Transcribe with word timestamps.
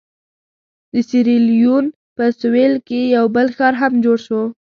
د 0.93 0.95
سیریلیون 1.09 1.85
په 2.15 2.23
سوېل 2.39 2.73
کې 2.87 2.99
یو 3.15 3.25
بل 3.35 3.47
ښار 3.55 3.73
هم 3.81 3.93
جوړ 4.05 4.17
شو. 4.25 4.41